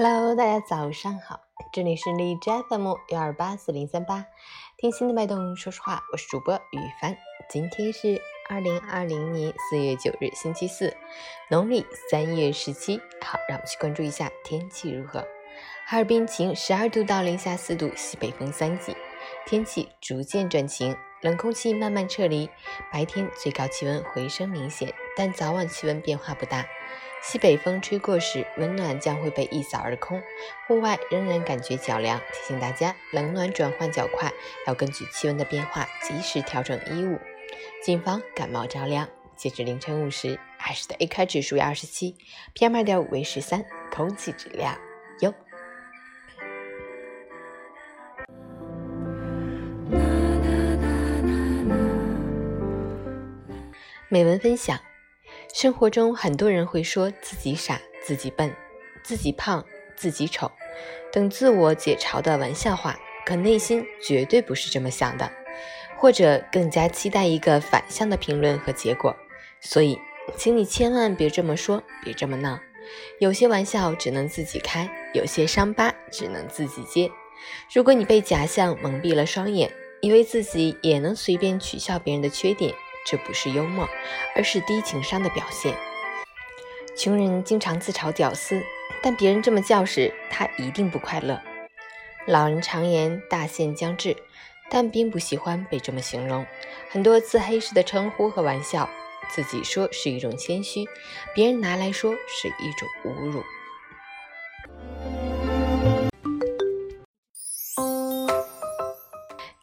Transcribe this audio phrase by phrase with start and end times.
[0.00, 1.40] Hello，大家早上好，
[1.72, 4.26] 这里是荔枝 FM 幺二八四零三八，
[4.76, 7.16] 听心的脉动，说实话，我是主播雨帆。
[7.50, 10.96] 今天是二零二零年四月九日，星期四，
[11.50, 12.98] 农历三月十七。
[13.20, 15.26] 好，让我们去关注一下天气如何。
[15.84, 18.96] 哈尔滨晴，十二度到零下四度，西北风三级，
[19.46, 22.48] 天气逐渐转晴，冷空气慢慢撤离，
[22.92, 26.64] 白天最高气温回升明显，但早晚气温变化不大。
[27.20, 30.22] 西北风吹过时，温暖将会被一扫而空，
[30.66, 32.18] 户外仍然感觉较凉。
[32.32, 34.32] 提醒大家，冷暖转换较快，
[34.66, 37.18] 要根据气温的变化及时调整衣物，
[37.82, 39.06] 谨防感冒着凉。
[39.36, 42.16] 截至凌晨五时，海市的 AQI 指数为二十七
[42.54, 44.78] ，PM 二点五为十三，空气质量
[45.20, 45.34] 优。
[54.08, 54.78] 美文分享。
[55.60, 58.54] 生活中，很多人会说自己傻、自己笨、
[59.02, 60.48] 自己胖、自己丑
[61.12, 65.28] 等自我解嘲的玩笑话，可内心绝对不是这么想的，
[65.96, 69.16] 或者更加期待一个反向的评论和结果。
[69.60, 69.98] 所以，
[70.36, 72.60] 请你千万别这么说，别这么闹。
[73.18, 77.10] 有些玩笑只能自己开，有些伤疤只能自己揭。
[77.74, 79.72] 如果你被假象蒙蔽了双眼，
[80.02, 82.72] 以为自己也能随便取笑别人的缺点。
[83.06, 83.88] 这不是幽默，
[84.34, 85.74] 而是低情商的表现。
[86.96, 88.62] 穷人经常自嘲屌丝，
[89.02, 91.40] 但别人这么叫时，他一定不快乐。
[92.26, 94.16] 老人常言大限将至，
[94.68, 96.44] 但并不喜欢被这么形容。
[96.90, 98.90] 很多自黑式的称呼和玩笑，
[99.30, 100.84] 自己说是一种谦虚，
[101.34, 103.42] 别人拿来说是一种侮辱。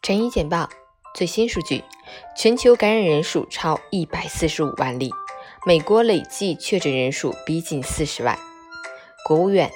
[0.00, 0.68] 晨语简报。
[1.14, 1.84] 最新数据，
[2.36, 5.10] 全球感染人数超一百四十五万例，
[5.66, 8.38] 美国累计确诊人数逼近四十万。
[9.24, 9.70] 国务院，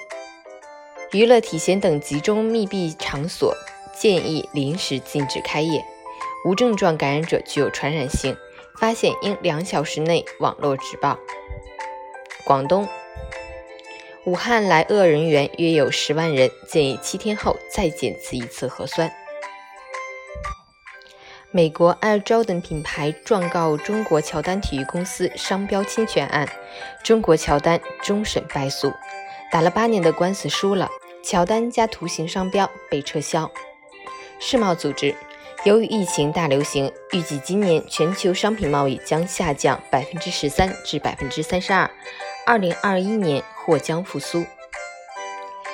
[1.11, 3.55] 娱乐体闲等集中密闭场所
[3.93, 5.83] 建议临时禁止开业。
[6.45, 8.37] 无症状感染者具有传染性，
[8.79, 11.17] 发现应两小时内网络直报。
[12.45, 12.87] 广东，
[14.25, 19.11] 武汉来鄂人员约有十万人，建议七天后再检测一次核酸。
[21.51, 26.47] 美国 Air Jordan 品牌状告中国乔丹体育公司商标侵权案，
[27.03, 28.93] 中国乔丹终审败诉，
[29.51, 30.87] 打了八年的官司输了，
[31.23, 33.49] 乔丹加图形商标被撤销。
[34.39, 35.15] 世贸组织，
[35.63, 41.89] 由于疫情大流行，预计今年全球商品贸易将下降百分之十三至百分之三十二，
[42.45, 44.45] 二零二一年或将复苏。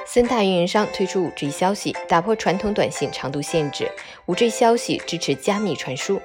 [0.07, 3.91] 三大运营商推出 5G 消息，打破传统短信长度限制。
[4.27, 6.21] 5G 消息支持加密传输。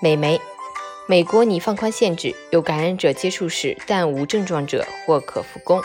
[0.00, 0.40] 美媒：
[1.08, 5.82] 美国拟放宽限制，有感染者接触史但无症状者或可复工。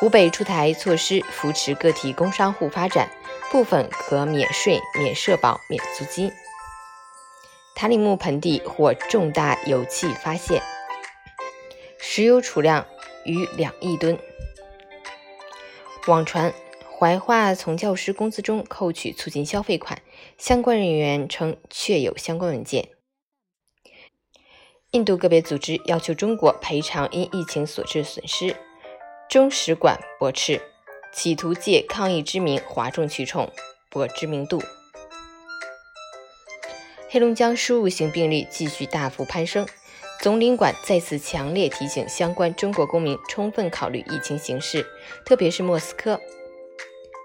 [0.00, 3.08] 湖北出台措施扶持个体工商户发展，
[3.52, 6.32] 部分可免税、免社保、免租金。
[7.76, 10.60] 塔里木盆地或重大油气发现，
[11.98, 12.84] 石油储量
[13.24, 14.18] 逾两亿吨。
[16.06, 16.52] 网传
[16.98, 20.02] 怀化从教师工资中扣取促进消费款，
[20.36, 22.90] 相关人员称确有相关文件。
[24.90, 28.54] 印度个别组织要求中国赔偿因疫情所致损失，
[29.30, 30.60] 中使馆驳斥，
[31.12, 33.50] 企图借抗疫之名哗众取宠，
[33.90, 34.62] 博知名度。
[37.08, 39.66] 黑龙江输入型病例继续大幅攀升。
[40.22, 44.86] 总领馆再次强烈提醒相关中国公民充分考虑疫情形势，
[45.24, 46.18] 特别是莫斯科、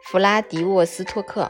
[0.03, 1.49] 弗拉迪沃斯托克、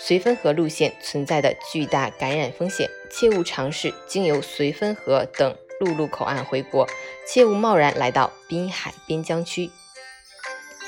[0.00, 6.88] 绥芬河路线存在的巨大感染风险，切勿尝试经由绥芬河等陆路口岸回国，
[7.28, 9.70] 切勿贸然来到滨海边疆区。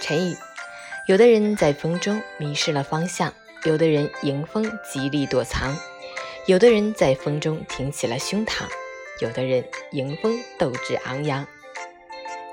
[0.01, 0.35] 陈宇：
[1.07, 3.33] 有的人在风中迷失了方向，
[3.65, 5.77] 有的人迎风极力躲藏，
[6.47, 8.65] 有的人在风中挺起了胸膛。
[9.21, 11.47] 有的人迎风斗志昂扬，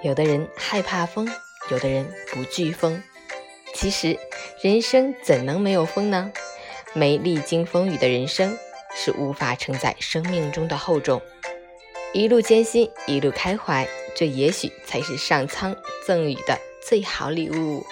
[0.02, 1.30] 有的人害怕风，
[1.70, 3.04] 有的人不惧风。
[3.74, 4.18] 其实
[4.62, 6.32] 人生怎能没有风呢？
[6.94, 8.58] 没历经风雨的人生
[8.96, 11.22] 是无法承载生命中的厚重。
[12.14, 15.76] 一路艰辛，一路开怀，这也许才是上苍
[16.08, 17.86] 赠予的最好礼物。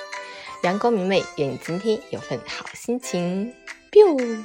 [0.63, 3.53] 阳光明媚，愿你今天有份好心情。
[3.91, 4.43] biu。